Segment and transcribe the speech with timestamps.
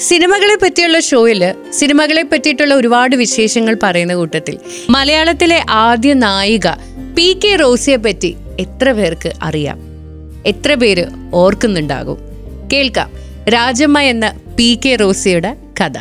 [0.00, 4.58] സിനിമകളെ പറ്റിയുള്ള ഷോയിൽ സിനിമകളെ പറ്റിയിട്ടുള്ള ഒരുപാട് വിശേഷങ്ങൾ പറയുന്ന കൂട്ടത്തിൽ
[4.90, 6.68] മലയാളത്തിലെ ആദ്യ നായിക
[7.16, 9.78] പി കെ റോസിയെ പറ്റി എത്ര പേർക്ക് അറിയാം?
[10.46, 12.18] എത്ര പേര് ഓർക്കുന്നുണ്ടാകും?
[12.72, 13.10] കേൾക്കാം
[13.48, 15.98] രാജമ്മ എന്ന പി കെ റോസിയുടെ കഥ.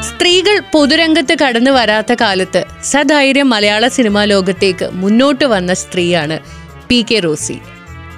[0.00, 6.38] സ്ത്രീകൾ പൊതുരംഗത്ത് കടന്നു വരാത്ത കാലത്ത് സധൈര്യം മലയാള സിനിമാ ലോകത്തേക്ക് മുന്നോട്ട് വന്ന സ്ത്രീയാണ്
[6.88, 7.58] പി കെ റോസി.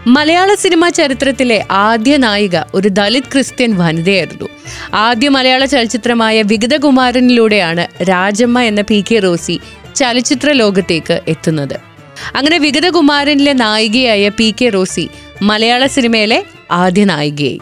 [0.06, 4.48] മലയാള സിനിമാ ചരിത്രത്തിലെ ആദ്യ നായിക ഒരു ദലിത് ക്രിസ്ത്യൻ വനിതയായിരുന്നു.
[4.94, 9.60] ആദ്യ മലയാള ചലച്ചിത്രമായ വിഗതകുമാരനിലൂടെയാണ് രാജമ്മ എന്ന പി കെ റോസി
[9.96, 11.76] ചലച്ചിത്ര ലോകത്തേക്ക് എത്തുന്നത്.
[12.36, 15.08] അങ്ങനെ വിഗതകുമാരനിലെ നായികയായ പി കെ റോസി
[15.42, 17.60] മലയാള സിനിമയിലെ ആദ്യ നായികയായി.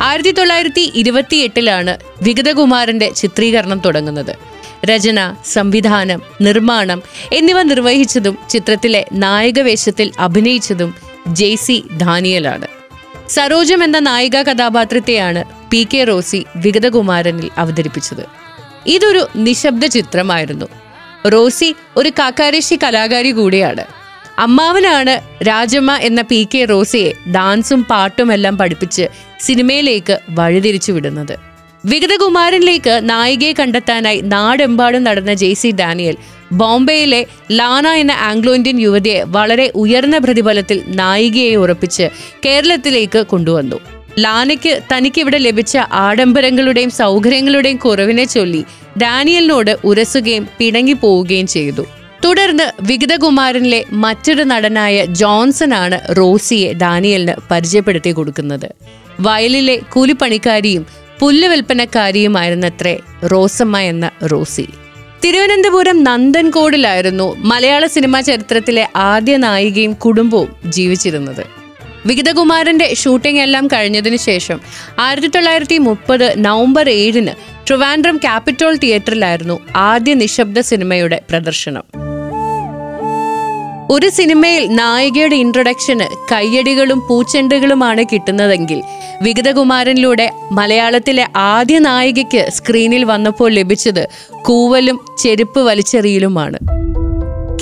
[0.00, 4.55] ആയിരത്തി തൊള്ളായിരത്തി ഇരുപത്തി എട്ടിലാണ് വിഗതകുമാരന്റെ ചിത്രീകരണം തുടങ്ങുന്നത്.
[4.86, 10.94] രചന സംവിധാനം നിർമ്മാണം എന്നിവ നിർവഹിച്ചതും ചിത്രത്തിലെ നായകവേഷത്തിൽ അഭിനയിച്ചതും
[11.26, 12.66] ജെ സി ധാനിയലാണ്
[13.28, 18.26] സരോജം എന്ന നായിക കഥാപാത്രത്തെയാണ് പി കെ റോസി വിഗതകുമാരനിൽ അവതരിപ്പിച്ചത്.
[18.86, 20.66] ഇതൊരു നിശബ്ദ ചിത്രമായിരുന്നു.
[21.28, 23.84] റോസി ഒരു കാക്കാരശി കലാകാരി കൂടിയാണ്.
[24.38, 29.08] അമ്മാവനാണ് രാജമ്മ എന്ന പി കെ റോസിയെ ഡാൻസും പാട്ടുമെല്ലാം പഠിപ്പിച്ച്
[29.40, 31.55] സിനിമയിലേക്ക് വഴിതിരിച്ചു വിടുന്നത്
[31.86, 36.16] വിഗതകുമാരനിലേക്ക് നായികയെ കണ്ടെത്താനായി നാടെമ്പാടും നടന്ന ജെ സി ഡാനിയൽ
[36.52, 37.20] ബോംബെയിലെ
[37.50, 42.06] ലാന എന്ന ആംഗ്ലോ ഇന്ത്യൻ യുവതിയെ വളരെ ഉയർന്ന പ്രതിഫലത്തിൽ നായികയെ ഉറപ്പിച്ച്
[42.44, 43.78] കേരളത്തിലേക്ക് കൊണ്ടുവന്നു.
[44.18, 48.64] ലാനയ്ക്ക് തനിക്കിവിടെ ലഭിച്ച ആഡംബരങ്ങളുടെയും സൗകര്യങ്ങളുടെയും കുറവിനെ ചൊല്ലി
[49.02, 51.86] ഡാനിയലിനോട് ഉരസുകയും പിണങ്ങിപ്പോവുകയും ചെയ്തു.
[52.24, 58.68] തുടർന്ന് വിഗതകുമാരനിലെ മറ്റൊരു നടനായ ജോൺസൺ ആണ് റോസിയെ ഡാനിയലിന് പരിചയപ്പെടുത്തി കൊടുക്കുന്നത്.
[59.20, 64.68] വയലിലെ കൂലിപ്പണിക്കാരിയും പുല്ല് വിൽപ്പനക്കാരിയുമായിരുന്നത്രേ റോസമ്മ എന്ന റോസി.
[65.24, 71.46] തിരുവനന്തപുരം നന്ദൻകോടിലായിരുന്നു മലയാള സിനിമാ ചരിത്രത്തിലെ ആദ്യ നായികയും കുടുംബവും ജീവിച്ചിരുന്നത്.
[72.06, 74.60] വിഗതകുമാരന്റെ ഷൂട്ടിംഗ് എല്ലാം കഴിഞ്ഞതിനു ശേഷം
[74.98, 82.05] ആയിരത്തി തൊള്ളായിരത്തി മുപ്പത് നവംബർ ഏഴിന് ട്രിവാൻഡ്രം ക്യാപിറ്റോൾ തിയേറ്ററിലായിരുന്നു ആദ്യ നിശബ്ദ സിനിമയുടെ പ്രദർശനം.
[83.90, 88.82] ഒരു സിനിമയിൽ നായികയുടെ ഇൻട്രൊഡക്ഷന് കയ്യടികളും പൂച്ചെണ്ടുകളുമാണ് കിട്ടുന്നതെങ്കിൽ
[89.22, 94.08] വിഗതകുമാരനിലൂടെ മലയാളത്തിലെ ആദ്യ നായികയ്ക്ക് സ്ക്രീനിൽ വന്നപ്പോൾ ലഭിച്ചത്
[94.42, 96.58] കൂവലും ചെരുപ്പ് വലിച്ചെറിയലുമാണ്.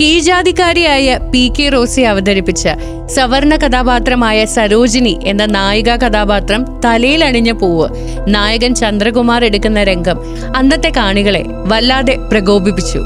[0.00, 2.68] കീജാതിക്കാരിയായ പി കെ റോസി അവതരിപ്പിച്ച
[3.06, 7.88] സവർണ കഥാപാത്രമായ സരോജിനി എന്ന നായിക കഥാപാത്രം തലയിൽ അണിഞ്ഞ പൂവ്
[8.26, 10.20] നായകൻ ചന്ദ്രകുമാർ എടുക്കുന്ന രംഗം
[10.56, 12.98] അന്നത്തെ കാണികളെ വല്ലാതെ പ്രകോപിപ്പിച്ചു.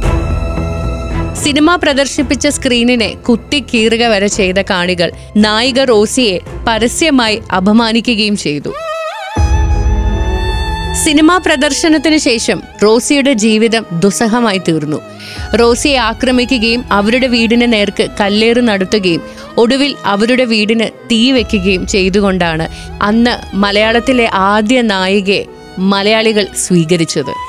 [1.45, 8.73] സിനിമ പ്രദർശിപ്പിച്ച സ്ക്രീനിനെ കുത്തിക്കീറുക വരെ ചെയ്ത കാണികൾ നായിക റോസിയെ പരസ്യമായി അപമാനിക്കുകയും ചെയ്തു.
[11.05, 15.01] സിനിമാ പ്രദർശനത്തിന് ശേഷം റോസിയുടെ ജീവിതം ദുസ്സഹമായി തീർന്നു.
[15.61, 19.23] റോസിയെ ആക്രമിക്കുകയും അവരുടെ വീടിന് നേർക്ക് കല്ലേറ് നടത്തുകയും
[19.57, 22.69] ഒടുവിൽ അവരുടെ വീടിന് തീ വെക്കുകയും ചെയ്തുകൊണ്ടാണ്
[23.03, 25.45] അന്ന് മലയാളത്തിലെ ആദ്യ നായികയെ
[25.79, 27.48] മലയാളികൾ സ്വീകരിച്ചത്.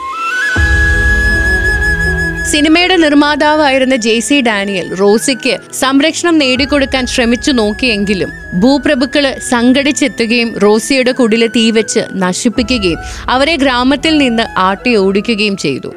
[2.52, 12.04] സിനിമയുടെ നിർമ്മാതാവായിരുന്ന ജെ സി ഡാനിയൽ റോസിക്ക് സംരക്ഷണം നേടിക്കൊടുക്കാൻ ശ്രമിച്ചു നോക്കിയെങ്കിലും ഭൂപ്രഭുക്കൾ സംഘടിച്ചെത്തുകയും റോസിയുടെ കുടിൽ തീവെച്ച്
[12.16, 15.92] നശിപ്പിക്കുകയും അവരെ ഗ്രാമത്തിൽ നിന്ന് ആട്ടി ഓടിക്കുകയും ചെയ്തു.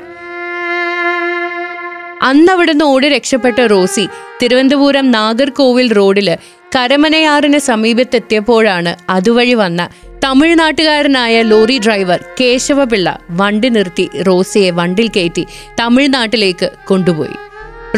[2.22, 4.04] അന്നവിടുന്ന് ഓടി രക്ഷപ്പെട്ട റോസി
[4.42, 6.28] തിരുവനന്തപുരം നാഗർകോവിൽ റോഡിൽ
[6.76, 9.80] കരമനയാറിന് സമീപത്തെത്തിയപ്പോഴാണ് അതുവഴി വന്ന
[10.24, 15.46] തമിഴ്നാട്ടുകാരനായ ലോറി ഡ്രൈവർ കേശവപിള്ള വണ്ടി നിർത്തി റോസിയെ വണ്ടിൽ കയറ്റി
[15.80, 17.36] തമിഴ്നാട്ടിലേക്ക് കൊണ്ടുപോയി.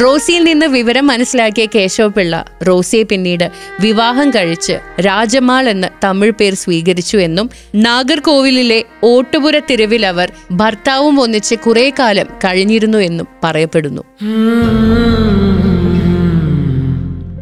[0.03, 7.51] റോസിയിൽ നിന്ന് വിവരം മനസ്സിലാക്കിയ കേശവപിള്ള റോസിയെ പിന്നീട് വിവാഹം കഴിച്ച് രാജമാൾ എന്ന തമിഴ് പേർ സ്വീകരിച്ചു എന്നും
[7.75, 14.03] നാഗർകോവിലിലെ ഓട്ടുപുര തെരുവിൽ അവർ ഭർത്താവും ഒന്നിച്ച് കുറെ കാലം കഴിഞ്ഞിരുന്നു എന്നും പറയപ്പെടുന്നു.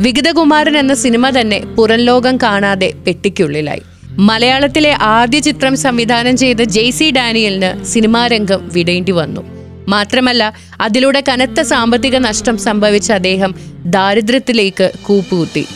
[0.03, 3.83] വിഗതകുമാരൻ എന്ന സിനിമ തന്നെ പുറംലോകം കാണാതെ പെട്ടിക്കുള്ളിലായി.
[4.19, 9.41] മലയാളത്തിലെ ആദ്യ ചിത്രം സംവിധാനം ചെയ്ത ജെ സി ഡാനിയലിന് സിനിമാരംഗം വിടേണ്ടി വന്നു.
[9.89, 13.55] മാത്രമല്ല അതിലൂടെ കനത്ത സാമ്പത്തിക നഷ്ടം സംഭവിച്ച അദ്ദേഹം
[13.87, 15.67] ദാരിദ്ര്യത്തിലേക്ക് കൂപ്പുകുത്തി.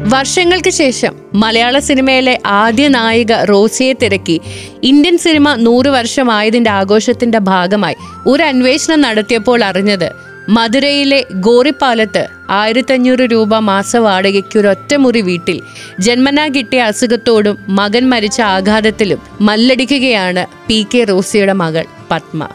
[0.00, 4.40] വർഷങ്ങൾക്ക് ശേഷം മലയാള സിനിമയിലെ ആദ്യ നായിക റോസിയെ തിരക്കി.
[4.82, 7.94] ഇന്ത്യൻ സിനിമ നൂറ് വർഷമായതിന്റെ ആഘോഷത്തിന്റെ ഭാഗമായി
[8.26, 15.60] ഒരു അന്വേഷണം നടത്തിയപ്പോൾ അറിഞ്ഞത് മധുരയിലെ ഗോറിപ്പാലത്ത് ആയിരത്തഞ്ഞൂറ് രൂപ മാസ വാടകയ്ക്ക് ഒറ്റമുറി വീട്ടിൽ
[16.00, 22.48] ജന്മനാ കിട്ടിയ അസുഖത്തോടും മകൻ മരിച്ച ആഘാതത്തിലും മല്ലടിക്കുകയാണ് പി കെ റോസിയുടെ മകൾ പത്മ.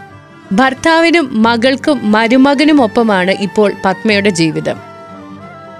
[0.51, 4.75] ഭർത്താവിനും മകൾക്കും മരുമകനുമൊപ്പമാണ് ഇപ്പോൾ പത്മയുടെ ജീവിതം.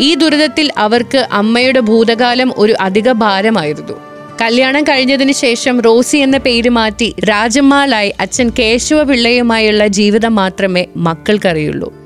[0.01, 3.93] ഈ ദുരിതത്തിൽ അവർക്ക് അമ്മയുടെ ഭൂതകാലം ഒരു അധിക ഭാരമായിരുന്നു.
[4.41, 11.98] കല്യാണം കഴിഞ്ഞതിന് ശേഷം റോസി എന്ന പേര് മാറ്റി രാജമ്മാളായി അച്ഛൻ കേശവ പിള്ളയുമായുള്ള ജീവിതം മാത്രമേ മക്കൾക്കറിയുള്ളൂ.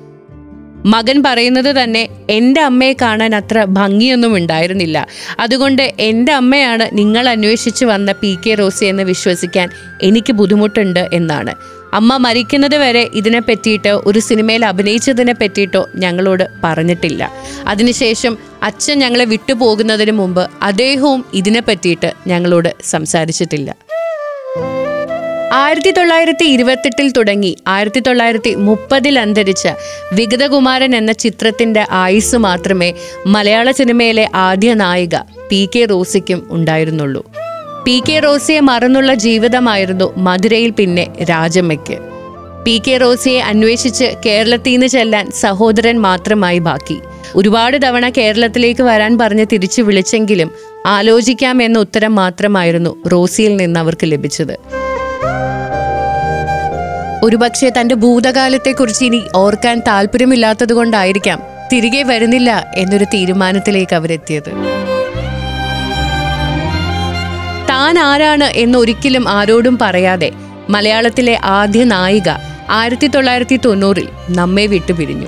[0.85, 5.07] മകൻ പറയുന്നത് തന്നെ എന്റെ അമ്മയെ കാണാൻ അത്ര ഭംഗിയൊന്നും ഉണ്ടായിരുന്നില്ല.
[5.39, 9.69] അതുകൊണ്ട് എന്റെ അമ്മയാണ് നിങ്ങൾ അന്വേഷിച്ച് വന്ന പി കെ റോസി എന്ന് വിശ്വസിക്കാൻ
[10.01, 11.56] എനിക്ക് ബുദ്ധിമുട്ടുണ്ട് എന്നാണ്.
[11.94, 17.31] അമ്മ മരിക്കുന്നത് വരെ ഇതിനെ പറ്റിയിട്ടോ ഒരു സിനിമയിൽ അഭിനയിച്ചതിനെ പറ്റിയിട്ടോ ഞങ്ങളോട് പറഞ്ഞിട്ടില്ല.
[17.68, 23.75] അതിനുശേഷം അച്ഛൻ ഞങ്ങളെ വിട്ടുപോകുന്നതിന് മുമ്പ് അദ്ദേഹവും ഇതിനെ പറ്റിയിട്ട് ഞങ്ങളോട് സംസാരിച്ചിട്ടില്ല.
[25.53, 27.57] ആയിരത്തി തൊള്ളായിരത്തി ഇരുപത്തെട്ടിൽ തുടങ്ങി.
[27.67, 29.67] ആയിരത്തി തൊള്ളായിരത്തി മുപ്പതിൽ അന്തരിച്ച
[30.13, 32.94] വിഗതകുമാരൻ എന്ന ചിത്രത്തിന്റെ ആയുസ് മാത്രമേ
[33.25, 35.15] മലയാള സിനിമയിലെ ആദ്യ നായിക
[35.50, 37.25] പി കെ റോസിക്കും ഉണ്ടായിരുന്നുള്ളൂ.
[37.85, 41.97] പി കെ റോസിയെ മറന്നുള്ള ജീവിതമായിരുന്നു മധുരയിൽ പിന്നെ രാജമ്മയ്ക്ക്.
[42.65, 47.00] പി കെ റോസിയെ അന്വേഷിച്ച് കേരളത്തിൽ നിന്ന് ചെല്ലാൻ സഹോദരൻ മാത്രമായി ബാക്കി.
[47.35, 50.51] ഒരുപാട് തവണ കേരളത്തിലേക്ക് വരാൻ പറഞ്ഞ് തിരിച്ചു വിളിച്ചെങ്കിലും
[50.85, 54.82] ആലോചിക്കാമെന്ന ഉത്തരം മാത്രമായിരുന്നു റോസിയിൽ നിന്ന് അവർക്ക് ലഭിച്ചത്.
[57.24, 61.40] ഒരുപക്ഷെ തന്റെ ഭൂതകാലത്തെക്കുറിച്ച് ഇനി ഓർക്കാൻ താല്പര്യമില്ലാത്തത് കൊണ്ടായിരിക്കാം
[61.74, 64.50] തിരികെ വരുന്നില്ല എന്നൊരു തീരുമാനത്തിലേക്ക് അവരെത്തിയത്.
[67.70, 70.31] താൻ ആരാണ് എന്നൊരിക്കലും ആരോടും പറയാതെ
[70.70, 72.30] മലയാളത്തിലെ ആദ്യ നായിക
[72.70, 75.28] ആയിരത്തി തൊള്ളായിരത്തി തൊണ്ണൂറിൽ നമ്മെ വിട്ടുപിരിഞ്ഞു.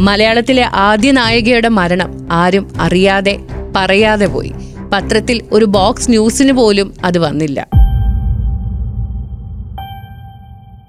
[0.00, 3.38] മലയാളത്തിലെ ആദ്യ നായികയുടെ മരണം ആരും അറിയാതെ
[3.76, 4.52] പറയാതെ പോയി.
[4.92, 7.79] പത്രത്തിൽ ഒരു ബോക്സ് ന്യൂസിന് പോലും അത് വന്നില്ല.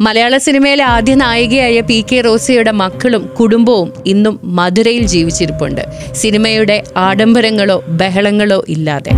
[0.06, 5.82] മലയാള സിനിമയിലെ ആദ്യ നായികയായ പി കെ റോസിയുടെ മക്കളും കുടുംബവും ഇന്നും മധുരയിൽ ജീവിച്ചിരിപ്പുണ്ട്.
[6.14, 9.12] സിനിമയുടെ ആഡംബരങ്ങളോ ബഹളങ്ങളോ ഇല്ലാതെ.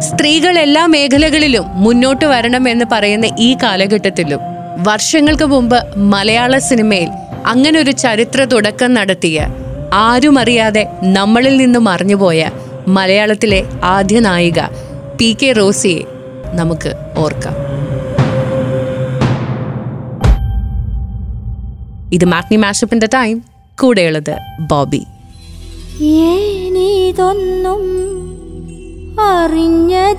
[0.00, 4.40] സ്ത്രീകൾ എല്ലാ മേഖലകളിലും മുന്നോട്ട് വരണം എന്ന് പറയുന്ന ഈ കാലഘട്ടത്തിലും
[4.88, 7.10] വർഷങ്ങൾക്ക് മുമ്പ് മലയാള സിനിമയിൽ
[7.46, 9.38] അങ്ങനെ ഒരു ചരിത്ര തുടക്കം നടത്തിയ
[9.92, 12.50] ആരും അറിയാതെ നമ്മളിൽ നിന്ന് മറിഞ്ഞുപോയ
[12.88, 14.60] മലയാളത്തിലെ ആദ്യ നായിക
[15.20, 16.02] പി കെ റോസിയെ
[16.54, 17.63] നമുക്ക് ഓർക്കാം.
[22.14, 23.42] ഇത് മാഗ്നി മാഷപ്പിന്റെ ടൈം.
[23.80, 25.02] കൂടെയുള്ളത് ബോബി.
[26.02, 27.82] ഏനിതൊന്നും
[29.20, 30.14] അറിഞ്ഞതേയില്ലേ?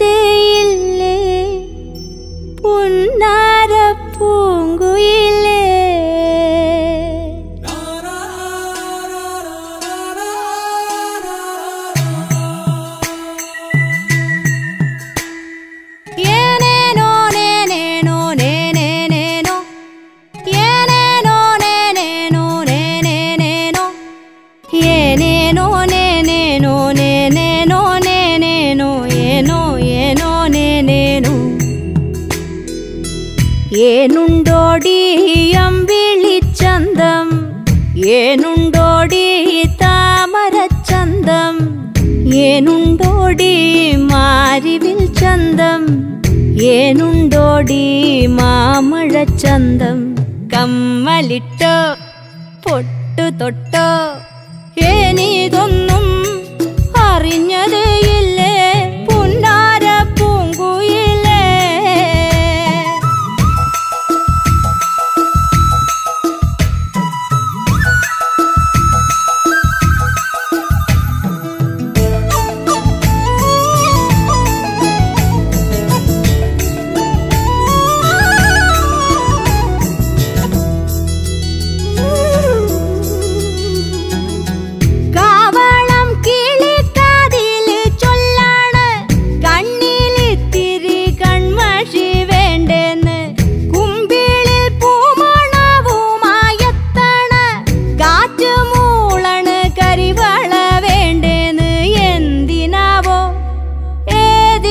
[43.26, 45.82] ഏനുണ്ടോടി മാരിവിൽ ചന്തം.
[46.62, 47.84] ഏനുണ്ടോടി
[49.42, 49.98] ചന്തം.
[50.54, 51.76] കമ്മലിട്ടോ
[52.66, 53.88] പൊട്ടു തൊട്ടോ
[54.86, 55.95] ഏനിതൊന്നും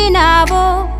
[0.04, 0.93] imaginavo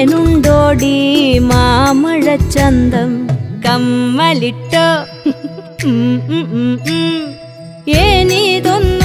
[0.00, 0.96] ഏനുണ്ടോടി
[1.40, 3.10] മാമഴ ചന്തം
[3.64, 4.86] കമ്മലിട്ടോ
[7.98, 8.99] ഏനീതൊന്നും